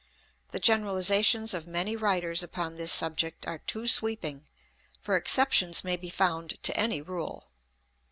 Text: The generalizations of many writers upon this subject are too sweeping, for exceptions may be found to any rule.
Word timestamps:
The 0.49 0.59
generalizations 0.59 1.53
of 1.53 1.67
many 1.67 1.95
writers 1.95 2.41
upon 2.41 2.75
this 2.75 2.91
subject 2.91 3.45
are 3.45 3.59
too 3.59 3.85
sweeping, 3.85 4.45
for 4.99 5.15
exceptions 5.15 5.83
may 5.83 5.95
be 5.95 6.09
found 6.09 6.57
to 6.63 6.75
any 6.75 7.03
rule. 7.03 7.51